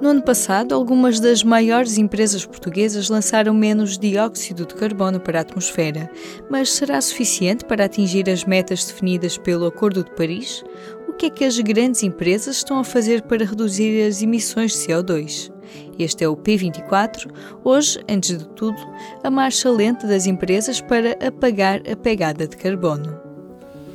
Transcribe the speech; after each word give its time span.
No 0.00 0.10
ano 0.10 0.22
passado, 0.22 0.76
algumas 0.76 1.18
das 1.18 1.42
maiores 1.42 1.98
empresas 1.98 2.46
portuguesas 2.46 3.08
lançaram 3.08 3.52
menos 3.52 3.98
dióxido 3.98 4.64
de 4.64 4.76
carbono 4.76 5.18
para 5.18 5.40
a 5.40 5.42
atmosfera, 5.42 6.08
mas 6.48 6.70
será 6.70 7.00
suficiente 7.00 7.64
para 7.64 7.84
atingir 7.84 8.30
as 8.30 8.44
metas 8.44 8.84
definidas 8.84 9.36
pelo 9.36 9.66
Acordo 9.66 10.04
de 10.04 10.10
Paris? 10.12 10.62
O 11.08 11.12
que 11.14 11.26
é 11.26 11.30
que 11.30 11.44
as 11.44 11.58
grandes 11.58 12.04
empresas 12.04 12.58
estão 12.58 12.78
a 12.78 12.84
fazer 12.84 13.22
para 13.22 13.44
reduzir 13.44 14.06
as 14.06 14.22
emissões 14.22 14.70
de 14.70 14.78
CO2? 14.86 15.52
Este 15.98 16.22
é 16.22 16.28
o 16.28 16.36
P24. 16.36 17.28
Hoje, 17.64 17.98
antes 18.08 18.38
de 18.38 18.48
tudo, 18.50 18.78
a 19.24 19.30
marcha 19.30 19.68
lenta 19.68 20.06
das 20.06 20.26
empresas 20.26 20.80
para 20.80 21.16
apagar 21.26 21.82
a 21.90 21.96
pegada 21.96 22.46
de 22.46 22.56
carbono. 22.56 23.20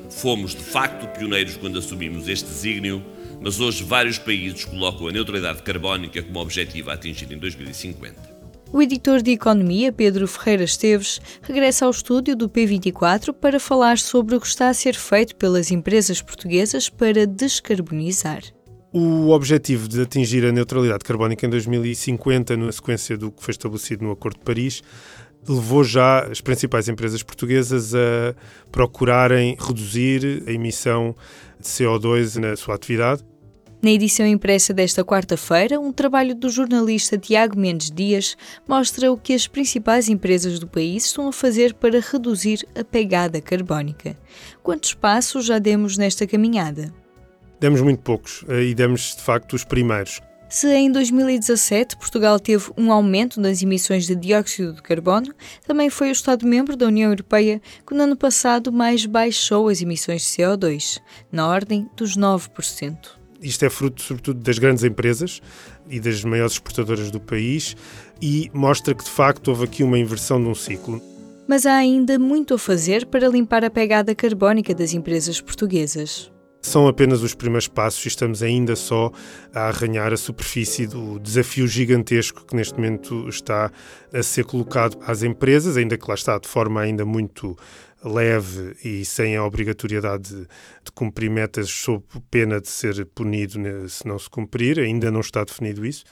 Fomos, 0.10 0.52
de 0.52 0.64
facto, 0.64 1.08
pioneiros 1.18 1.56
quando 1.56 1.80
assumimos 1.80 2.28
este 2.28 2.50
desígnio 2.50 3.02
mas 3.44 3.60
hoje 3.60 3.84
vários 3.84 4.18
países 4.18 4.64
colocam 4.64 5.08
a 5.08 5.12
neutralidade 5.12 5.62
carbónica 5.62 6.24
como 6.24 6.40
objetivo 6.40 6.90
a 6.90 6.94
atingir 6.94 7.30
em 7.32 7.38
2050. 7.38 8.34
O 8.72 8.82
editor 8.82 9.22
de 9.22 9.32
Economia, 9.32 9.92
Pedro 9.92 10.28
Ferreira 10.28 10.64
Esteves, 10.64 11.22
regressa 11.44 11.86
ao 11.86 11.92
estúdio 11.92 12.36
do 12.36 12.50
P24 12.50 13.34
para 13.34 13.60
falar 13.60 14.00
sobre 14.00 14.36
o 14.36 14.42
que 14.42 14.48
está 14.48 14.70
a 14.70 14.74
ser 14.74 14.96
feito 14.96 15.36
pelas 15.36 15.70
empresas 15.70 16.22
portuguesas 16.22 16.90
para 16.90 17.28
descarbonizar. 17.28 18.42
O 18.92 19.30
objetivo 19.30 19.88
de 19.88 20.02
atingir 20.02 20.46
a 20.46 20.52
neutralidade 20.52 21.04
carbónica 21.04 21.46
em 21.46 21.50
2050, 21.50 22.56
na 22.58 22.72
sequência 22.72 23.18
do 23.18 23.32
que 23.32 23.44
foi 23.44 23.52
estabelecido 23.52 24.06
no 24.06 24.12
Acordo 24.12 24.38
de 24.38 24.46
Paris, 24.46 24.82
levou 25.48 25.84
já 25.84 26.26
as 26.26 26.42
principais 26.42 26.88
empresas 26.88 27.22
portuguesas 27.22 27.94
a 27.94 28.34
procurarem 28.72 29.58
reduzir 29.60 30.44
a 30.48 30.52
emissão 30.52 31.16
de 31.60 31.68
CO2 31.68 32.38
na 32.38 32.56
sua 32.56 32.76
atividade 32.76 33.24
na 33.84 33.92
edição 33.92 34.26
impressa 34.26 34.74
desta 34.74 35.04
quarta-feira, 35.04 35.78
um 35.78 35.92
trabalho 35.92 36.34
do 36.34 36.50
jornalista 36.50 37.18
Tiago 37.18 37.60
Mendes 37.60 37.92
Dias 37.92 38.38
mostra 38.66 39.12
o 39.12 39.18
que 39.18 39.34
as 39.34 39.46
principais 39.46 40.08
empresas 40.08 40.58
do 40.58 40.66
país 40.66 41.04
estão 41.04 41.28
a 41.28 41.34
fazer 41.34 41.74
para 41.74 42.00
reduzir 42.00 42.66
a 42.80 42.84
pegada 42.86 43.42
carbónica. 43.42 44.18
Quantos 44.64 44.94
passos 44.94 45.46
já 45.46 45.60
demos 45.60 45.98
nesta 45.98 46.26
caminhada? 46.26 46.94
Demos 47.60 47.82
muito 47.82 48.02
poucos 48.02 48.46
eh, 48.48 48.64
e 48.64 48.74
demos 48.74 49.18
de 49.18 49.22
facto 49.22 49.52
os 49.52 49.66
primeiros. 49.66 50.22
Se 50.48 50.74
em 50.74 50.90
2017 50.90 51.98
Portugal 51.98 52.40
teve 52.40 52.72
um 52.78 52.90
aumento 52.90 53.42
das 53.42 53.62
emissões 53.62 54.08
de 54.08 54.16
dióxido 54.16 54.76
de 54.76 54.82
carbono, 54.82 55.34
também 55.68 55.90
foi 55.90 56.08
o 56.08 56.12
Estado-membro 56.14 56.78
da 56.78 56.86
União 56.86 57.12
Europeia 57.12 57.62
que 57.86 57.94
no 57.94 58.04
ano 58.04 58.16
passado 58.16 58.72
mais 58.72 59.06
baixou 59.06 59.68
as 59.68 59.82
emissões 59.82 60.22
de 60.22 60.42
CO2, 60.42 61.02
na 61.30 61.50
ordem 61.50 61.90
dos 61.98 62.16
9% 62.16 63.23
isto 63.44 63.64
é 63.66 63.70
fruto, 63.70 64.02
sobretudo, 64.02 64.40
das 64.40 64.58
grandes 64.58 64.84
empresas 64.84 65.42
e 65.90 66.00
das 66.00 66.24
maiores 66.24 66.54
exportadoras 66.54 67.12
do 67.12 67.20
país 67.20 67.76
e 68.22 68.50
mostra 68.54 68.96
que, 68.96 69.04
de 69.04 69.10
facto, 69.10 69.50
houve 69.50 69.66
aqui 69.66 69.84
uma 69.84 70.00
inversão 70.00 70.42
de 70.42 70.48
um 70.48 70.56
ciclo. 70.56 71.02
Mas 71.48 71.66
há 71.66 71.76
ainda 71.76 72.18
muito 72.18 72.54
a 72.54 72.58
fazer 72.58 73.06
para 73.06 73.28
limpar 73.28 73.66
a 73.66 73.70
pegada 73.70 74.16
carbónica 74.16 74.74
das 74.74 74.94
empresas 74.94 75.42
portuguesas. 75.42 76.33
São 76.64 76.88
apenas 76.88 77.22
os 77.22 77.36
primeiros 77.36 77.68
passos 77.68 78.04
e 78.06 78.08
estamos 78.08 78.42
ainda 78.42 78.74
só 78.74 79.12
a 79.54 79.68
arranhar 79.68 80.14
a 80.14 80.18
superfície 80.18 80.88
do 80.88 81.20
desafio 81.20 81.68
gigantesco 81.68 82.46
que 82.46 82.56
neste 82.56 82.76
momento 82.76 83.28
está 83.28 83.70
a 84.14 84.24
ser 84.24 84.46
colocado 84.46 84.98
às 85.06 85.24
empresas, 85.24 85.76
ainda 85.76 85.98
que 85.98 86.08
lá 86.08 86.16
está 86.16 86.40
de 86.40 86.48
forma 86.48 86.80
ainda 86.80 87.06
muito 87.06 87.56
leve 88.02 88.76
e 88.84 89.04
sem 89.04 89.36
a 89.36 89.46
obrigatoriedade 89.46 90.30
de, 90.30 90.42
de 90.42 90.92
cumprir 90.96 91.30
metas 91.30 91.70
sob 91.70 92.04
pena 92.32 92.60
de 92.60 92.70
ser 92.70 93.06
punido 93.08 93.60
se 93.90 94.08
não 94.08 94.18
se 94.18 94.30
cumprir, 94.30 94.80
ainda 94.80 95.12
não 95.12 95.20
está 95.20 95.44
definido 95.44 95.86
isso, 95.86 96.06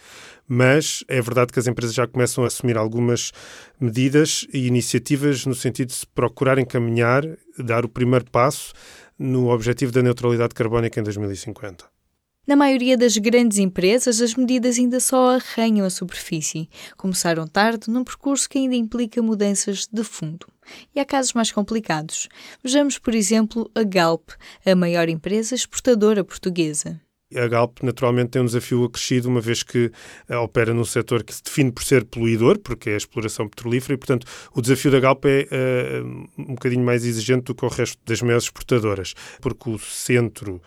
mas 0.47 1.03
é 1.07 1.21
verdade 1.21 1.53
que 1.53 1.59
as 1.59 1.67
empresas 1.67 1.95
já 1.95 2.05
começam 2.05 2.43
a 2.43 2.47
assumir 2.47 2.77
algumas 2.77 3.31
medidas 3.79 4.45
e 4.53 4.67
iniciativas 4.67 5.45
no 5.45 5.55
sentido 5.55 5.87
de 5.87 5.95
se 5.95 6.07
procurar 6.07 6.57
encaminhar, 6.59 7.23
dar 7.57 7.85
o 7.85 7.89
primeiro 7.89 8.25
passo 8.29 8.73
no 9.21 9.49
objetivo 9.49 9.91
da 9.91 10.01
neutralidade 10.01 10.55
carbónica 10.55 10.99
em 10.99 11.03
2050. 11.03 11.85
Na 12.47 12.55
maioria 12.55 12.97
das 12.97 13.15
grandes 13.17 13.59
empresas, 13.59 14.19
as 14.19 14.33
medidas 14.33 14.79
ainda 14.79 14.99
só 14.99 15.35
arranham 15.35 15.85
a 15.85 15.91
superfície. 15.91 16.67
Começaram 16.97 17.47
tarde 17.47 17.87
num 17.87 18.03
percurso 18.03 18.49
que 18.49 18.57
ainda 18.57 18.75
implica 18.75 19.21
mudanças 19.21 19.87
de 19.87 20.03
fundo. 20.03 20.47
E 20.95 20.99
há 20.99 21.05
casos 21.05 21.33
mais 21.33 21.51
complicados. 21.51 22.27
Vejamos, 22.63 22.97
por 22.97 23.13
exemplo, 23.13 23.69
a 23.75 23.83
Galp, 23.83 24.31
a 24.65 24.75
maior 24.75 25.07
empresa 25.07 25.53
exportadora 25.53 26.23
portuguesa. 26.23 26.99
A 27.35 27.47
Galp 27.47 27.79
naturalmente 27.81 28.31
tem 28.31 28.41
um 28.41 28.45
desafio 28.45 28.83
acrescido, 28.83 29.29
uma 29.29 29.41
vez 29.41 29.63
que 29.63 29.91
uh, 30.29 30.35
opera 30.37 30.73
num 30.73 30.85
setor 30.85 31.23
que 31.23 31.33
se 31.33 31.43
define 31.43 31.71
por 31.71 31.83
ser 31.83 32.05
poluidor, 32.05 32.59
porque 32.59 32.89
é 32.89 32.93
a 32.93 32.97
exploração 32.97 33.47
petrolífera, 33.47 33.93
e 33.93 33.97
portanto 33.97 34.27
o 34.53 34.61
desafio 34.61 34.91
da 34.91 34.99
Galp 34.99 35.25
é 35.25 36.01
uh, 36.01 36.29
um 36.37 36.55
bocadinho 36.55 36.83
mais 36.83 37.05
exigente 37.05 37.45
do 37.45 37.55
que 37.55 37.65
o 37.65 37.69
resto 37.69 37.97
das 38.05 38.21
maiores 38.21 38.45
exportadoras, 38.45 39.13
porque 39.39 39.69
o 39.69 39.79
centro 39.79 40.61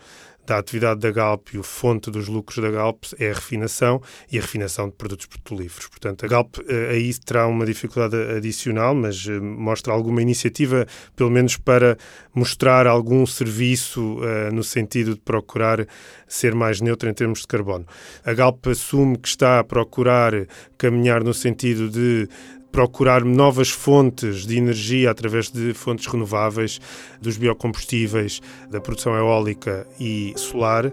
da 0.47 0.57
atividade 0.57 0.99
da 0.99 1.11
Galp 1.11 1.49
e 1.53 1.57
o 1.57 1.63
fonte 1.63 2.09
dos 2.11 2.27
lucros 2.27 2.57
da 2.57 2.69
Galp 2.69 3.03
é 3.19 3.31
a 3.31 3.33
refinação 3.33 4.01
e 4.31 4.37
a 4.37 4.41
refinação 4.41 4.89
de 4.89 4.95
produtos 4.95 5.25
petrolíferos. 5.25 5.87
Portanto, 5.87 6.25
a 6.25 6.27
Galp 6.27 6.57
eh, 6.67 6.89
aí 6.91 7.13
terá 7.13 7.47
uma 7.47 7.65
dificuldade 7.65 8.15
adicional, 8.15 8.93
mas 8.93 9.25
eh, 9.27 9.39
mostra 9.39 9.93
alguma 9.93 10.21
iniciativa, 10.21 10.85
pelo 11.15 11.29
menos 11.29 11.57
para 11.57 11.97
mostrar 12.33 12.87
algum 12.87 13.25
serviço 13.25 14.17
uh, 14.19 14.53
no 14.53 14.63
sentido 14.63 15.15
de 15.15 15.21
procurar 15.21 15.87
ser 16.27 16.53
mais 16.53 16.81
neutra 16.81 17.09
em 17.09 17.13
termos 17.13 17.39
de 17.39 17.47
carbono. 17.47 17.85
A 18.25 18.33
Galp 18.33 18.67
assume 18.67 19.17
que 19.17 19.27
está 19.27 19.59
a 19.59 19.63
procurar 19.63 20.33
caminhar 20.77 21.23
no 21.23 21.33
sentido 21.33 21.89
de 21.89 22.27
procurar 22.75 23.23
novas 23.23 23.69
fontes 23.69 24.45
de 24.45 24.57
energia 24.57 25.09
através 25.09 25.49
de 25.49 25.73
fontes 25.73 26.07
renováveis, 26.07 26.81
dos 27.21 27.37
biocombustíveis, 27.37 28.41
da 28.69 28.81
produção 28.81 29.15
eólica 29.15 29.87
e 29.97 30.33
solar. 30.35 30.91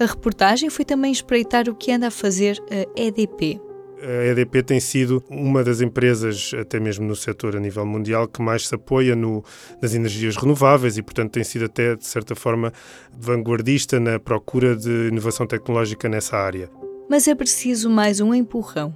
A 0.00 0.04
reportagem 0.04 0.68
foi 0.68 0.84
também 0.84 1.12
espreitar 1.12 1.68
o 1.68 1.76
que 1.76 1.92
anda 1.92 2.08
a 2.08 2.10
fazer 2.10 2.60
a 2.68 3.00
EDP. 3.00 3.60
A 4.02 4.32
EDP 4.32 4.64
tem 4.64 4.80
sido 4.80 5.22
uma 5.30 5.62
das 5.62 5.80
empresas, 5.80 6.50
até 6.60 6.80
mesmo 6.80 7.06
no 7.06 7.14
setor 7.14 7.54
a 7.54 7.60
nível 7.60 7.86
mundial, 7.86 8.26
que 8.26 8.42
mais 8.42 8.66
se 8.66 8.74
apoia 8.74 9.14
no, 9.14 9.44
nas 9.80 9.94
energias 9.94 10.36
renováveis 10.36 10.98
e, 10.98 11.02
portanto, 11.02 11.30
tem 11.30 11.44
sido 11.44 11.66
até, 11.66 11.94
de 11.94 12.04
certa 12.04 12.34
forma, 12.34 12.72
vanguardista 13.16 14.00
na 14.00 14.18
procura 14.18 14.74
de 14.74 15.06
inovação 15.06 15.46
tecnológica 15.46 16.08
nessa 16.08 16.36
área. 16.36 16.68
Mas 17.08 17.28
é 17.28 17.34
preciso 17.36 17.88
mais 17.88 18.20
um 18.20 18.34
empurrão. 18.34 18.92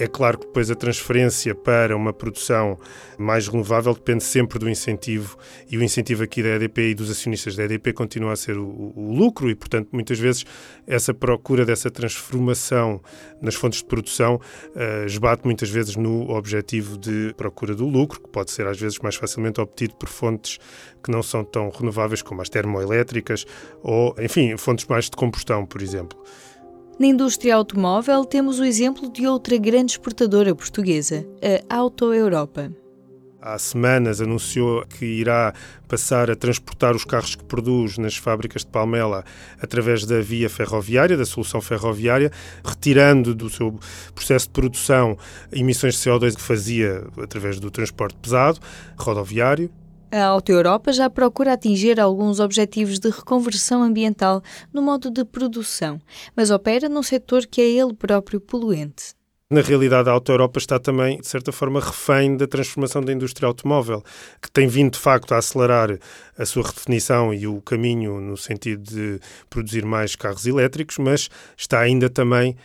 É 0.00 0.06
claro 0.06 0.38
que 0.38 0.46
depois 0.46 0.70
a 0.70 0.76
transferência 0.76 1.56
para 1.56 1.96
uma 1.96 2.12
produção 2.12 2.78
mais 3.18 3.48
renovável 3.48 3.92
depende 3.92 4.22
sempre 4.22 4.56
do 4.56 4.70
incentivo 4.70 5.36
e 5.68 5.76
o 5.76 5.82
incentivo 5.82 6.22
aqui 6.22 6.40
da 6.40 6.50
EDP 6.50 6.90
e 6.90 6.94
dos 6.94 7.10
acionistas 7.10 7.56
da 7.56 7.64
EDP 7.64 7.92
continua 7.92 8.32
a 8.32 8.36
ser 8.36 8.56
o, 8.56 8.92
o 8.94 9.12
lucro 9.12 9.50
e, 9.50 9.56
portanto, 9.56 9.88
muitas 9.90 10.20
vezes 10.20 10.44
essa 10.86 11.12
procura 11.12 11.64
dessa 11.64 11.90
transformação 11.90 13.00
nas 13.42 13.56
fontes 13.56 13.80
de 13.80 13.86
produção 13.86 14.36
uh, 14.36 15.04
esbate 15.04 15.44
muitas 15.44 15.68
vezes 15.68 15.96
no 15.96 16.30
objetivo 16.30 16.96
de 16.96 17.34
procura 17.36 17.74
do 17.74 17.84
lucro, 17.84 18.20
que 18.20 18.28
pode 18.28 18.52
ser 18.52 18.68
às 18.68 18.78
vezes 18.78 19.00
mais 19.00 19.16
facilmente 19.16 19.60
obtido 19.60 19.96
por 19.96 20.08
fontes 20.08 20.58
que 21.02 21.10
não 21.10 21.24
são 21.24 21.42
tão 21.42 21.70
renováveis 21.70 22.22
como 22.22 22.40
as 22.40 22.48
termoelétricas 22.48 23.44
ou, 23.82 24.14
enfim, 24.20 24.56
fontes 24.56 24.86
mais 24.86 25.06
de 25.06 25.16
combustão, 25.16 25.66
por 25.66 25.82
exemplo. 25.82 26.16
Na 26.98 27.06
indústria 27.06 27.54
automóvel, 27.54 28.24
temos 28.24 28.58
o 28.58 28.64
exemplo 28.64 29.08
de 29.08 29.24
outra 29.24 29.56
grande 29.56 29.92
exportadora 29.92 30.52
portuguesa, 30.52 31.24
a 31.70 31.76
Auto 31.76 32.12
Europa. 32.12 32.72
Há 33.40 33.56
semanas 33.56 34.20
anunciou 34.20 34.84
que 34.84 35.04
irá 35.04 35.54
passar 35.86 36.28
a 36.28 36.34
transportar 36.34 36.96
os 36.96 37.04
carros 37.04 37.36
que 37.36 37.44
produz 37.44 37.98
nas 37.98 38.16
fábricas 38.16 38.62
de 38.62 38.72
Palmela 38.72 39.24
através 39.62 40.04
da 40.04 40.20
via 40.20 40.50
ferroviária, 40.50 41.16
da 41.16 41.24
solução 41.24 41.60
ferroviária, 41.60 42.32
retirando 42.64 43.32
do 43.32 43.48
seu 43.48 43.78
processo 44.12 44.46
de 44.46 44.52
produção 44.54 45.16
emissões 45.52 45.94
de 45.94 46.00
CO2 46.00 46.34
que 46.34 46.42
fazia 46.42 47.06
através 47.22 47.60
do 47.60 47.70
transporte 47.70 48.16
pesado, 48.20 48.58
rodoviário. 48.96 49.70
A 50.10 50.24
Auto 50.24 50.50
Europa 50.50 50.90
já 50.90 51.10
procura 51.10 51.52
atingir 51.52 52.00
alguns 52.00 52.40
objetivos 52.40 52.98
de 52.98 53.10
reconversão 53.10 53.82
ambiental 53.82 54.42
no 54.72 54.80
modo 54.80 55.10
de 55.10 55.22
produção, 55.22 56.00
mas 56.34 56.50
opera 56.50 56.88
num 56.88 57.02
setor 57.02 57.46
que 57.46 57.60
é 57.60 57.68
ele 57.68 57.92
próprio 57.92 58.40
poluente. 58.40 59.14
Na 59.50 59.60
realidade, 59.60 60.08
a 60.08 60.12
Auto 60.12 60.32
Europa 60.32 60.58
está 60.58 60.78
também, 60.78 61.20
de 61.20 61.28
certa 61.28 61.52
forma, 61.52 61.78
refém 61.78 62.36
da 62.36 62.46
transformação 62.46 63.02
da 63.02 63.12
indústria 63.12 63.46
automóvel, 63.46 64.02
que 64.42 64.50
tem 64.50 64.66
vindo, 64.66 64.92
de 64.92 64.98
facto, 64.98 65.32
a 65.32 65.38
acelerar 65.38 65.98
a 66.38 66.46
sua 66.46 66.62
redefinição 66.62 67.32
e 67.32 67.46
o 67.46 67.60
caminho 67.60 68.18
no 68.18 68.36
sentido 68.36 68.82
de 68.82 69.20
produzir 69.50 69.84
mais 69.84 70.16
carros 70.16 70.46
elétricos, 70.46 70.96
mas 70.98 71.28
está 71.56 71.80
ainda 71.80 72.08
também 72.08 72.56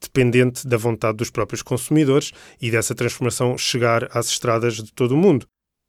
dependente 0.00 0.66
da 0.66 0.76
vontade 0.76 1.16
dos 1.16 1.30
próprios 1.30 1.62
consumidores 1.62 2.32
e 2.60 2.70
dessa 2.70 2.94
transformação 2.94 3.56
chegar 3.56 4.08
às 4.16 4.28
estradas 4.28 4.76
de 4.76 4.92
todo 4.92 5.12
o 5.12 5.16
mundo. 5.16 5.46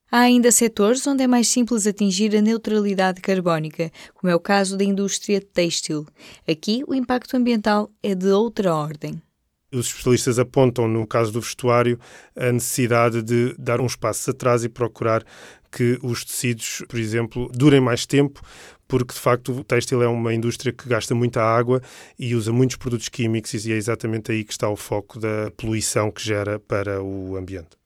Há 0.09 0.19
ainda 0.19 0.53
setores 0.53 1.05
onde 1.05 1.23
é 1.23 1.27
mais 1.27 1.49
simples 1.49 1.85
atingir 1.85 2.33
a 2.33 2.41
neutralidade 2.41 3.19
carbónica, 3.19 3.91
como 4.13 4.31
é 4.31 4.35
o 4.35 4.39
caso 4.39 4.77
da 4.77 4.83
indústria 4.85 5.41
têxtil. 5.41 6.05
Aqui, 6.49 6.81
o 6.87 6.95
impacto 6.95 7.35
ambiental 7.35 7.91
é 8.01 8.15
de 8.15 8.27
outra 8.27 8.73
ordem. 8.73 9.21
Os 9.69 9.87
especialistas 9.87 10.39
apontam, 10.39 10.87
no 10.87 11.05
caso 11.05 11.33
do 11.33 11.41
vestuário, 11.41 11.99
a 12.37 12.53
necessidade 12.53 13.21
de 13.21 13.53
dar 13.59 13.81
uns 13.81 13.97
passos 13.97 14.29
atrás 14.29 14.63
e 14.63 14.69
procurar 14.69 15.25
que 15.69 15.99
os 16.01 16.23
tecidos, 16.23 16.85
por 16.87 16.97
exemplo, 16.97 17.51
durem 17.53 17.81
mais 17.81 18.05
tempo, 18.05 18.41
porque 18.87 19.13
de 19.13 19.19
facto 19.19 19.51
o 19.51 19.63
têxtil 19.65 20.01
é 20.01 20.07
uma 20.07 20.33
indústria 20.33 20.71
que 20.71 20.87
gasta 20.87 21.13
muita 21.13 21.41
água 21.41 21.81
e 22.17 22.33
usa 22.33 22.53
muitos 22.53 22.77
produtos 22.77 23.09
químicos 23.09 23.65
e 23.65 23.73
é 23.73 23.75
exatamente 23.75 24.31
aí 24.31 24.45
que 24.45 24.53
está 24.53 24.69
o 24.69 24.77
foco 24.77 25.19
da 25.19 25.51
poluição 25.57 26.09
que 26.09 26.23
gera 26.23 26.57
para 26.61 27.03
o 27.03 27.35
ambiente. 27.35 27.77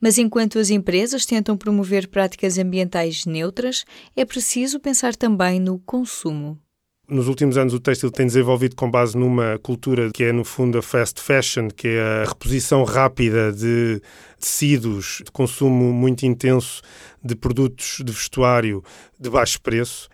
Mas 0.00 0.16
enquanto 0.16 0.58
as 0.58 0.70
empresas 0.70 1.26
tentam 1.26 1.56
promover 1.56 2.08
práticas 2.08 2.56
ambientais 2.58 3.26
neutras, 3.26 3.84
é 4.16 4.24
preciso 4.24 4.80
pensar 4.80 5.14
também 5.14 5.60
no 5.60 5.78
consumo. 5.78 6.58
Nos 7.10 7.26
últimos 7.26 7.58
anos, 7.58 7.74
o 7.74 7.80
têxtil 7.80 8.08
tem 8.08 8.24
desenvolvido 8.24 8.76
com 8.76 8.88
base 8.88 9.18
numa 9.18 9.58
cultura 9.58 10.10
que 10.14 10.22
é, 10.22 10.32
no 10.32 10.44
fundo, 10.44 10.78
a 10.78 10.82
fast 10.82 11.20
fashion, 11.20 11.66
que 11.66 11.88
é 11.88 12.22
a 12.22 12.28
reposição 12.28 12.84
rápida 12.84 13.52
de 13.52 14.00
tecidos 14.38 15.20
de 15.24 15.30
consumo 15.32 15.92
muito 15.92 16.24
intenso 16.24 16.80
de 17.22 17.34
produtos 17.34 18.00
de 18.04 18.12
vestuário 18.12 18.80
de 19.18 19.28
baixo 19.28 19.60
preço. 19.60 20.08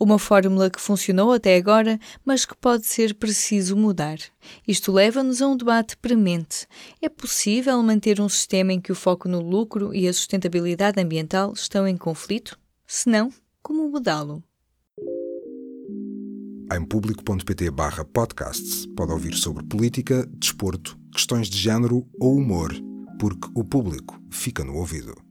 Uma 0.00 0.16
fórmula 0.16 0.70
que 0.70 0.80
funcionou 0.80 1.32
até 1.32 1.56
agora, 1.56 1.98
mas 2.24 2.44
que 2.44 2.56
pode 2.56 2.86
ser 2.86 3.14
preciso 3.14 3.76
mudar. 3.76 4.18
Isto 4.66 4.92
leva-nos 4.92 5.42
a 5.42 5.48
um 5.48 5.56
debate 5.56 5.96
premente. 5.96 6.68
É 7.02 7.08
possível 7.08 7.82
manter 7.82 8.20
um 8.20 8.28
sistema 8.28 8.72
em 8.72 8.80
que 8.80 8.92
o 8.92 8.94
foco 8.94 9.28
no 9.28 9.40
lucro 9.40 9.92
e 9.92 10.06
a 10.06 10.12
sustentabilidade 10.12 11.00
ambiental 11.00 11.52
estão 11.52 11.86
em 11.86 11.96
conflito? 11.96 12.56
Se 12.86 13.08
não, 13.08 13.32
como 13.60 13.88
mudá-lo? 13.90 14.42
Em 16.72 16.84
público.pt 16.84 17.70
barra 17.70 18.04
podcasts 18.04 18.86
pode 18.94 19.10
ouvir 19.10 19.34
sobre 19.34 19.64
política, 19.64 20.28
desporto, 20.34 20.96
questões 21.12 21.48
de 21.48 21.58
género 21.58 22.06
ou 22.20 22.36
humor, 22.36 22.72
porque 23.18 23.48
o 23.52 23.64
público 23.64 24.20
fica 24.30 24.62
no 24.62 24.76
ouvido. 24.76 25.27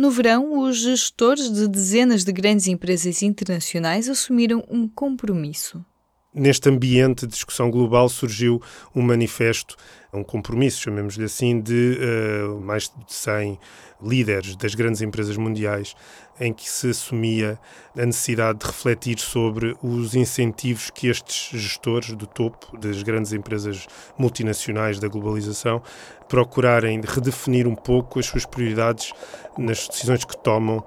No 0.00 0.10
verão, 0.10 0.58
os 0.60 0.78
gestores 0.78 1.52
de 1.52 1.68
dezenas 1.68 2.24
de 2.24 2.32
grandes 2.32 2.66
empresas 2.66 3.22
internacionais 3.22 4.08
assumiram 4.08 4.64
um 4.66 4.88
compromisso. 4.88 5.84
Neste 6.32 6.68
ambiente 6.68 7.26
de 7.26 7.32
discussão 7.32 7.72
global 7.72 8.08
surgiu 8.08 8.62
um 8.94 9.02
manifesto, 9.02 9.76
um 10.12 10.22
compromisso, 10.22 10.80
chamemos-lhe 10.80 11.24
assim, 11.24 11.60
de 11.60 11.98
uh, 11.98 12.60
mais 12.60 12.84
de 12.84 13.12
100 13.12 13.58
líderes 14.00 14.54
das 14.54 14.76
grandes 14.76 15.02
empresas 15.02 15.36
mundiais, 15.36 15.96
em 16.38 16.52
que 16.52 16.70
se 16.70 16.90
assumia 16.90 17.58
a 17.98 18.06
necessidade 18.06 18.60
de 18.60 18.66
refletir 18.66 19.18
sobre 19.18 19.76
os 19.82 20.14
incentivos 20.14 20.88
que 20.90 21.08
estes 21.08 21.60
gestores 21.60 22.12
do 22.12 22.28
topo 22.28 22.78
das 22.78 23.02
grandes 23.02 23.32
empresas 23.32 23.88
multinacionais 24.16 25.00
da 25.00 25.08
globalização 25.08 25.82
procurarem 26.28 27.00
redefinir 27.00 27.66
um 27.66 27.74
pouco 27.74 28.20
as 28.20 28.26
suas 28.26 28.46
prioridades 28.46 29.12
nas 29.58 29.88
decisões 29.88 30.24
que 30.24 30.40
tomam, 30.40 30.84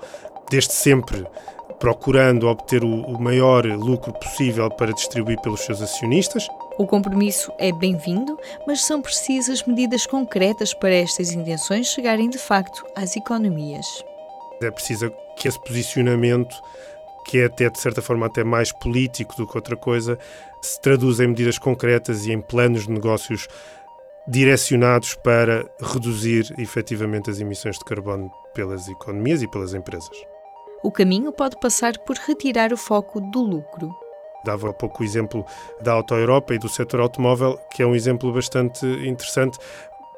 desde 0.50 0.72
sempre 0.72 1.26
procurando 1.84 2.48
obter 2.48 2.82
o, 2.82 3.20
maior 3.20 3.66
lucro 3.66 4.14
possível 4.14 4.70
para 4.70 4.94
distribuir 4.94 5.38
pelos 5.42 5.60
seus 5.66 5.82
acionistas. 5.82 6.48
O 6.78 6.88
compromisso 6.88 7.52
é 7.60 7.74
bem-vindo, 7.74 8.40
mas 8.66 8.86
são 8.86 9.02
precisas 9.02 9.64
medidas 9.64 10.06
concretas 10.06 10.74
para 10.74 10.96
estas 10.96 11.34
intenções 11.34 11.88
chegarem 11.88 12.30
de 12.30 12.38
facto 12.38 12.86
às 12.96 13.18
economias. 13.18 13.86
É 14.62 14.72
preciso 14.72 15.12
que 15.36 15.46
esse 15.46 15.60
posicionamento, 15.60 16.56
que 17.26 17.40
é 17.40 17.46
até 17.48 17.70
de 17.70 17.78
certa 17.78 18.02
forma 18.02 18.28
até 18.28 18.46
mais 18.46 18.72
político 18.72 19.36
do 19.36 19.46
que 19.46 19.58
outra 19.58 19.76
coisa, 19.76 20.18
se 20.62 20.82
traduza 20.82 21.26
em 21.26 21.28
medidas 21.28 21.60
concretas 21.60 22.26
e 22.26 22.32
em 22.32 22.40
planos 22.40 22.88
de 22.88 22.94
negócios 22.94 23.50
direcionados 24.26 25.16
para 25.16 25.70
reduzir 25.82 26.46
efetivamente 26.58 27.30
as 27.30 27.42
emissões 27.42 27.78
de 27.78 27.84
carbono 27.84 28.32
pelas 28.54 28.88
economias 28.88 29.42
e 29.42 29.50
pelas 29.50 29.74
empresas. 29.74 30.33
O 30.84 30.92
caminho 30.92 31.32
pode 31.32 31.58
passar 31.62 31.98
por 32.00 32.18
retirar 32.18 32.74
o 32.74 32.78
foco 32.78 33.22
do 33.22 33.42
lucro. 33.42 33.90
Dava 34.44 34.70
há 34.70 34.74
pouco 34.74 35.02
o 35.02 35.06
exemplo 35.06 35.46
da 35.82 35.94
Auto 35.94 36.14
Europa 36.14 36.54
e 36.54 36.60
do 36.60 36.68
setor 36.68 37.00
automóvel, 37.00 37.58
que 37.74 37.82
é 37.82 37.88
um 37.88 37.96
exemplo 37.96 38.34
bastante 38.34 38.86
interessante, 38.86 39.58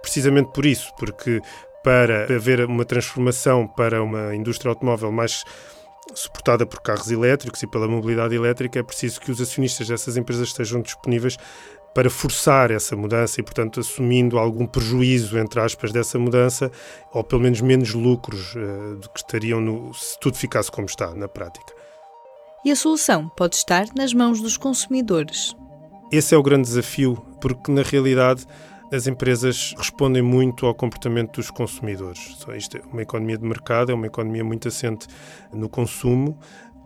precisamente 0.01 0.51
por 0.51 0.65
isso, 0.65 0.91
porque 0.97 1.39
para 1.83 2.23
haver 2.23 2.65
uma 2.65 2.83
transformação 2.83 3.67
para 3.67 4.01
uma 4.01 4.35
indústria 4.35 4.71
automóvel 4.71 5.11
mais 5.11 5.43
suportada 6.15 6.65
por 6.65 6.81
carros 6.81 7.11
elétricos 7.11 7.61
e 7.61 7.67
pela 7.67 7.87
mobilidade 7.87 8.33
elétrica, 8.33 8.79
é 8.79 8.83
preciso 8.83 9.21
que 9.21 9.31
os 9.31 9.39
acionistas 9.39 9.87
dessas 9.87 10.17
empresas 10.17 10.47
estejam 10.47 10.81
disponíveis 10.81 11.37
para 11.95 12.09
forçar 12.09 12.71
essa 12.71 12.93
mudança 12.93 13.39
e, 13.39 13.43
portanto, 13.43 13.79
assumindo 13.79 14.37
algum 14.37 14.67
prejuízo, 14.67 15.39
entre 15.39 15.61
aspas, 15.61 15.93
dessa 15.93 16.19
mudança, 16.19 16.69
ou 17.13 17.23
pelo 17.23 17.41
menos 17.41 17.61
menos 17.61 17.93
lucros 17.93 18.53
uh, 18.53 18.97
do 18.97 19.09
que 19.09 19.19
estariam 19.19 19.61
no, 19.61 19.93
se 19.93 20.19
tudo 20.19 20.35
ficasse 20.35 20.69
como 20.69 20.87
está 20.87 21.15
na 21.15 21.29
prática. 21.29 21.73
E 22.65 22.69
a 22.69 22.75
solução 22.75 23.29
pode 23.29 23.55
estar 23.55 23.85
nas 23.95 24.13
mãos 24.13 24.41
dos 24.41 24.57
consumidores. 24.57 25.55
Esse 26.11 26.35
é 26.35 26.37
o 26.37 26.43
grande 26.43 26.67
desafio, 26.67 27.15
porque 27.39 27.71
na 27.71 27.81
realidade 27.81 28.45
as 28.91 29.07
empresas 29.07 29.73
respondem 29.77 30.21
muito 30.21 30.65
ao 30.65 30.75
comportamento 30.75 31.35
dos 31.35 31.49
consumidores. 31.49 32.35
Isto 32.57 32.77
é 32.77 32.81
uma 32.91 33.03
economia 33.03 33.37
de 33.37 33.45
mercado, 33.45 33.91
é 33.91 33.95
uma 33.95 34.07
economia 34.07 34.43
muito 34.43 34.67
assente 34.67 35.07
no 35.53 35.69
consumo. 35.69 36.37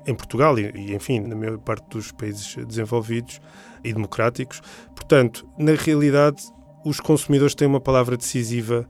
Em 0.08 0.16
Portugal 0.16 0.58
e, 0.58 0.96
enfim, 0.96 1.20
na 1.20 1.36
maior 1.36 1.58
parte 1.60 1.88
dos 1.90 2.12
países 2.12 2.56
desenvolvidos, 2.66 3.40
e 3.84 3.94
democráticos. 3.94 4.62
Portanto, 4.96 5.48
na 5.58 5.74
realidade, 5.74 6.44
os 6.86 7.00
consumidores 7.00 7.56
têm 7.56 7.68
uma 7.68 7.82
palavra 7.82 8.18
decisiva 8.18 8.88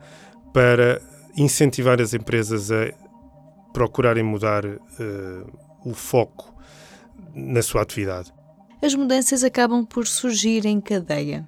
para 0.53 1.01
incentivar 1.35 2.01
as 2.01 2.13
empresas 2.13 2.71
a 2.71 2.91
procurarem 3.73 4.23
mudar 4.23 4.65
uh, 4.65 4.79
o 5.85 5.93
foco 5.93 6.53
na 7.33 7.61
sua 7.61 7.81
atividade. 7.81 8.33
As 8.81 8.95
mudanças 8.95 9.43
acabam 9.43 9.85
por 9.85 10.07
surgir 10.07 10.65
em 10.65 10.79
cadeia. 10.79 11.47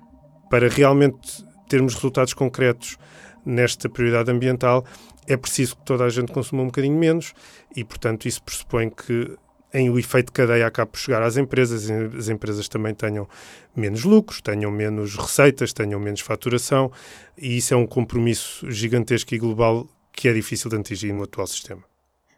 Para 0.50 0.68
realmente 0.68 1.46
termos 1.68 1.96
resultados 1.96 2.34
concretos 2.34 2.98
nesta 3.46 3.90
prioridade 3.90 4.30
ambiental, 4.30 4.86
é 5.28 5.38
preciso 5.38 5.78
que 5.78 5.84
toda 5.84 6.04
a 6.04 6.10
gente 6.10 6.32
consuma 6.32 6.64
um 6.64 6.68
bocadinho 6.68 6.98
menos 6.98 7.34
e, 7.76 7.84
portanto, 7.84 8.28
isso 8.28 8.44
pressupõe 8.44 8.90
que 8.90 9.36
em 9.74 9.90
o 9.90 9.98
efeito 9.98 10.28
de 10.28 10.32
cadeia 10.34 10.68
acabe 10.68 10.92
por 10.92 11.00
chegar 11.00 11.22
às 11.24 11.38
empresas, 11.38 11.90
e 11.90 11.94
as 12.18 12.30
empresas 12.30 12.68
também 12.68 12.94
tenham 12.94 13.28
menos 13.76 14.04
lucros, 14.04 14.42
tenham 14.42 14.72
menos 14.72 15.16
receitas, 15.16 15.72
tenham 15.74 16.00
menos 16.00 16.20
faturação, 16.20 16.92
e 17.38 17.58
isso 17.58 17.74
é 17.74 17.78
um 17.78 17.88
compromisso 17.88 18.70
gigantesco 18.70 19.34
e 19.34 19.38
global 19.38 19.88
que 20.12 20.28
é 20.28 20.34
difícil 20.34 20.70
de 20.70 20.78
atingir 20.78 21.14
no 21.14 21.24
atual 21.24 21.48
sistema. 21.48 21.84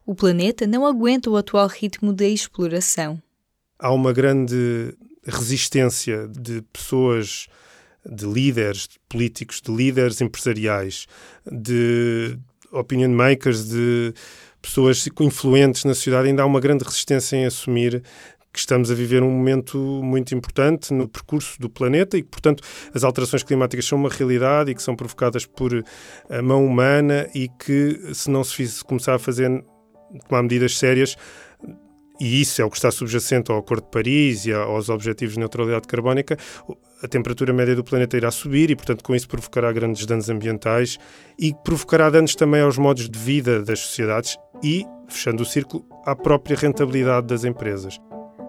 O 0.05 0.13
planeta 0.13 0.67
não 0.67 0.86
aguenta 0.86 1.29
o 1.29 1.38
atual 1.38 1.67
ritmo 1.67 2.13
de 2.13 2.27
exploração. 2.27 3.22
Há 3.79 3.91
uma 3.91 4.13
grande 4.13 4.96
resistência 5.25 6.27
de 6.27 6.62
pessoas, 6.74 7.48
de 8.05 8.25
líderes 8.25 8.88
de 8.88 9.00
políticos, 9.08 9.62
de 9.62 9.72
líderes 9.72 10.22
empresariais, 10.22 11.08
de 11.50 12.38
opinion 12.72 13.10
makers, 13.10 13.69
de 13.69 14.13
pessoas 14.63 15.05
influentes 15.20 15.84
na 15.84 15.93
sociedade, 15.93 16.29
ainda 16.29 16.41
há 16.41 16.46
uma 16.46 16.62
grande 16.62 16.86
resistência 16.86 17.36
em 17.36 17.46
assumir 17.46 18.01
que 18.51 18.60
estamos 18.60 18.89
a 18.89 18.93
viver 18.93 19.22
um 19.22 19.29
momento 19.29 19.77
muito 19.77 20.34
importante 20.34 20.93
no 20.93 21.08
percurso 21.08 21.60
do 21.60 21.70
planeta 21.70 22.17
e 22.17 22.22
que, 22.22 22.29
portanto, 22.29 22.63
as 22.93 23.03
alterações 23.03 23.43
climáticas 23.43 23.86
são 23.86 23.98
uma 23.98 24.10
realidade 24.10 24.72
e 24.72 24.75
que 24.75 24.82
são 24.82 24.96
provocadas 24.96 25.46
por 25.46 25.84
a 26.29 26.41
mão 26.41 26.65
humana 26.65 27.27
e 27.34 27.50
que, 27.50 28.13
se 28.13 28.29
não 28.29 28.43
se, 28.43 28.55
fiz, 28.55 28.84
começar 28.84 29.15
a 29.15 29.20
fazer, 29.20 29.50
tomar 30.29 30.43
medidas 30.43 30.77
sérias, 30.77 31.17
e 32.22 32.41
isso 32.41 32.62
é 32.62 32.65
o 32.65 32.70
que 32.70 32.77
está 32.77 32.91
subjacente 32.91 33.51
ao 33.51 33.58
Acordo 33.58 33.86
de 33.86 33.89
Paris 33.89 34.46
e 34.46 34.53
aos 34.53 34.88
Objetivos 34.88 35.34
de 35.34 35.39
Neutralidade 35.39 35.88
Carbónica, 35.88 36.38
a 37.01 37.08
temperatura 37.08 37.51
média 37.51 37.75
do 37.75 37.84
planeta 37.84 38.15
irá 38.15 38.29
subir 38.29 38.70
e, 38.70 38.75
portanto, 38.75 39.03
com 39.03 39.15
isso 39.15 39.27
provocará 39.27 39.72
grandes 39.72 40.05
danos 40.05 40.29
ambientais 40.29 41.00
e 41.39 41.53
provocará 41.65 42.10
danos 42.12 42.36
também 42.36 42.62
aos 42.62 42.77
modos 42.77 43.10
de 43.10 43.17
vida 43.17 43.63
das 43.63 43.79
sociedades 43.79 44.38
e, 44.63 44.86
fechando 45.08 45.43
o 45.43 45.46
círculo, 45.46 45.86
à 46.05 46.15
própria 46.15 46.55
rentabilidade 46.55 47.27
das 47.27 47.43
empresas. 47.43 48.00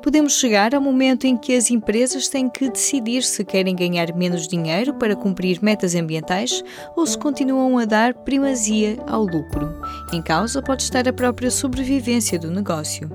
Podemos 0.02 0.38
chegar 0.38 0.74
ao 0.74 0.82
momento 0.82 1.26
em 1.26 1.34
que 1.34 1.56
as 1.56 1.70
empresas 1.70 2.28
têm 2.28 2.48
que 2.48 2.68
decidir 2.68 3.22
se 3.22 3.42
querem 3.42 3.74
ganhar 3.74 4.14
menos 4.14 4.46
dinheiro 4.46 4.92
para 4.94 5.16
cumprir 5.16 5.62
metas 5.62 5.94
ambientais 5.94 6.62
ou 6.94 7.06
se 7.06 7.16
continuam 7.16 7.78
a 7.78 7.86
dar 7.86 8.12
primazia 8.12 8.98
ao 9.06 9.22
lucro. 9.22 9.74
Em 10.12 10.20
causa 10.20 10.60
pode 10.60 10.82
estar 10.82 11.08
a 11.08 11.12
própria 11.12 11.50
sobrevivência 11.50 12.38
do 12.38 12.50
negócio. 12.50 13.08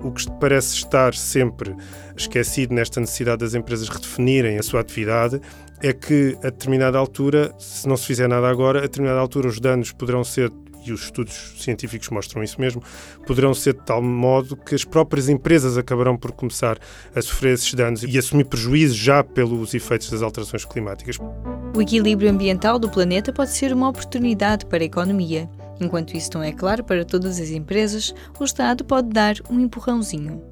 O 0.00 0.12
que 0.12 0.30
parece 0.38 0.76
estar 0.76 1.12
sempre 1.12 1.74
esquecido 2.16 2.72
nesta 2.72 3.00
necessidade 3.00 3.38
das 3.38 3.54
empresas 3.54 3.88
redefinirem 3.88 4.58
a 4.58 4.62
sua 4.62 4.80
atividade 4.80 5.40
é 5.82 5.92
que 5.92 6.38
a 6.38 6.50
determinada 6.50 6.98
altura, 6.98 7.52
se 7.58 7.88
não 7.88 7.96
se 7.96 8.06
fizer 8.06 8.28
nada 8.28 8.48
agora, 8.48 8.78
a 8.78 8.82
determinada 8.82 9.18
altura 9.18 9.48
os 9.48 9.58
danos 9.58 9.90
poderão 9.90 10.22
ser 10.22 10.52
e 10.84 10.92
os 10.92 11.04
estudos 11.04 11.54
científicos 11.58 12.08
mostram 12.08 12.42
isso 12.42 12.60
mesmo, 12.60 12.82
poderão 13.26 13.54
ser 13.54 13.74
de 13.74 13.80
tal 13.80 14.02
modo 14.02 14.56
que 14.56 14.74
as 14.74 14.84
próprias 14.84 15.28
empresas 15.28 15.76
acabarão 15.76 16.16
por 16.16 16.32
começar 16.32 16.78
a 17.14 17.22
sofrer 17.22 17.54
esses 17.54 17.72
danos 17.74 18.02
e 18.02 18.18
assumir 18.18 18.44
prejuízos 18.44 18.96
já 18.96 19.22
pelos 19.22 19.74
efeitos 19.74 20.10
das 20.10 20.22
alterações 20.22 20.64
climáticas. 20.64 21.18
O 21.74 21.82
equilíbrio 21.82 22.30
ambiental 22.30 22.78
do 22.78 22.88
planeta 22.88 23.32
pode 23.32 23.50
ser 23.50 23.72
uma 23.72 23.88
oportunidade 23.88 24.66
para 24.66 24.82
a 24.82 24.86
economia. 24.86 25.48
Enquanto 25.80 26.16
isso 26.16 26.30
não 26.34 26.42
é 26.42 26.52
claro 26.52 26.82
para 26.82 27.04
todas 27.04 27.38
as 27.38 27.50
empresas, 27.50 28.12
o 28.38 28.44
Estado 28.44 28.84
pode 28.84 29.08
dar 29.10 29.36
um 29.48 29.60
empurrãozinho 29.60 30.42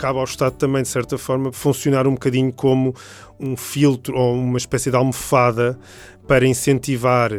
cabe 0.00 0.18
ao 0.18 0.24
Estado 0.24 0.54
também, 0.54 0.80
de 0.82 0.88
certa 0.88 1.18
forma, 1.18 1.52
funcionar 1.52 2.06
um 2.06 2.12
bocadinho 2.12 2.50
como 2.50 2.94
um 3.38 3.54
filtro 3.54 4.16
ou 4.16 4.34
uma 4.34 4.56
espécie 4.56 4.90
de 4.90 4.96
almofada 4.96 5.78
para 6.30 6.46
incentivar 6.46 7.32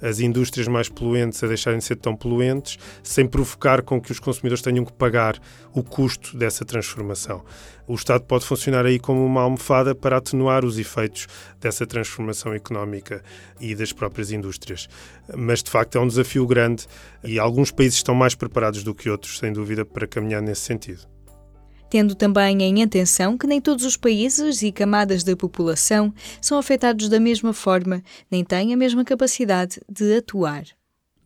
as 0.00 0.20
indústrias 0.20 0.66
mais 0.66 0.88
poluentes 0.88 1.44
a 1.44 1.46
deixarem 1.46 1.80
de 1.80 1.84
ser 1.84 1.96
tão 1.96 2.16
poluentes, 2.16 2.78
sem 3.02 3.26
provocar 3.26 3.82
com 3.82 4.00
que 4.00 4.10
os 4.10 4.18
consumidores 4.18 4.62
tenham 4.62 4.86
que 4.86 4.92
pagar 4.94 5.38
o 5.74 5.82
custo 5.82 6.34
dessa 6.34 6.64
transformação. 6.64 7.44
O 7.86 7.94
Estado 7.94 8.24
pode 8.24 8.46
funcionar 8.46 8.86
aí 8.86 8.98
como 8.98 9.22
uma 9.22 9.42
almofada 9.42 9.94
para 9.94 10.16
atenuar 10.16 10.64
os 10.64 10.78
efeitos 10.78 11.26
dessa 11.60 11.86
transformação 11.86 12.54
económica 12.54 13.22
e 13.60 13.74
das 13.74 13.92
próprias 13.92 14.32
indústrias. 14.32 14.88
Mas, 15.36 15.62
de 15.62 15.70
facto, 15.70 15.98
é 15.98 16.00
um 16.00 16.08
desafio 16.08 16.46
grande 16.46 16.86
e 17.22 17.38
alguns 17.38 17.70
países 17.70 17.96
estão 17.96 18.14
mais 18.14 18.34
preparados 18.34 18.82
do 18.82 18.94
que 18.94 19.10
outros, 19.10 19.38
sem 19.38 19.52
dúvida, 19.52 19.84
para 19.84 20.06
caminhar 20.06 20.40
nesse 20.40 20.62
sentido 20.62 21.17
tendo 21.90 22.14
também 22.14 22.62
em 22.62 22.82
atenção 22.82 23.36
que 23.36 23.46
nem 23.46 23.60
todos 23.60 23.84
os 23.84 23.96
países 23.96 24.62
e 24.62 24.72
camadas 24.72 25.24
da 25.24 25.36
população 25.36 26.12
são 26.40 26.58
afetados 26.58 27.08
da 27.08 27.20
mesma 27.20 27.52
forma, 27.52 28.02
nem 28.30 28.44
têm 28.44 28.72
a 28.72 28.76
mesma 28.76 29.04
capacidade 29.04 29.80
de 29.88 30.16
atuar. 30.16 30.64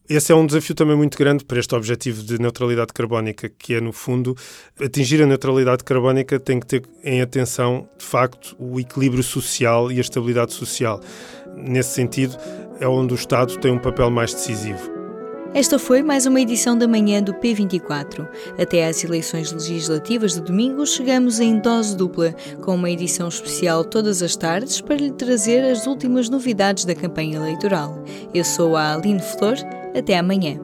Esse 0.09 0.33
é 0.33 0.35
um 0.35 0.45
desafio 0.45 0.75
também 0.75 0.97
muito 0.97 1.17
grande 1.17 1.45
para 1.45 1.59
este 1.59 1.75
objetivo 1.75 2.23
de 2.23 2.39
neutralidade 2.39 2.93
carbónica, 2.93 3.49
que 3.49 3.75
é, 3.75 3.81
no 3.81 3.93
fundo, 3.93 4.37
atingir 4.79 5.23
a 5.23 5.27
neutralidade 5.27 5.85
carbónica 5.85 6.39
tem 6.39 6.61
que 6.61 6.67
ter 6.67 6.83
em 7.05 7.23
atenção, 7.23 7.89
de 7.97 8.05
facto, 8.05 8.55
o 8.59 8.79
equilíbrio 8.79 9.23
social 9.23 9.91
e 9.91 9.99
a 9.99 10.01
estabilidade 10.01 10.53
social. 10.53 11.01
Nesse 11.57 11.95
sentido, 11.95 12.37
é 12.81 12.87
onde 12.87 13.15
o 13.15 13.17
Estado 13.17 13.57
tem 13.59 13.73
um 13.73 13.79
papel 13.79 14.11
mais 14.11 14.35
decisivo. 14.35 14.92
Esta 15.55 15.79
foi 15.79 16.03
mais 16.03 16.25
uma 16.25 16.41
edição 16.41 16.79
da 16.79 16.89
manhã 16.89 17.23
do 17.23 17.35
P24. 17.35 18.27
Até 18.59 18.87
às 18.87 19.05
eleições 19.05 19.53
legislativas 19.53 20.33
de 20.33 20.41
domingo, 20.41 20.87
chegamos 20.87 21.41
em 21.41 21.59
dose 21.59 21.95
dupla, 21.95 22.35
com 22.63 22.75
uma 22.75 22.91
edição 22.91 23.29
especial 23.29 23.85
todas 23.85 24.23
as 24.23 24.35
tardes 24.35 24.81
para 24.81 24.97
lhe 24.97 25.13
trazer 25.13 25.63
as 25.63 25.87
últimas 25.87 26.31
novidades 26.31 26.87
da 26.87 26.95
campanha 26.95 27.37
eleitoral. 27.37 28.03
Eu 28.33 28.45
sou 28.45 28.77
a 28.77 28.95
Aline 28.95 29.21
Flor. 29.21 29.57
Até 29.95 30.17
amanhã. 30.17 30.59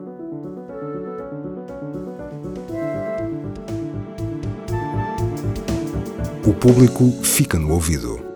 O 6.47 6.55
público 6.55 7.13
fica 7.23 7.59
no 7.59 7.75
ouvido. 7.75 8.28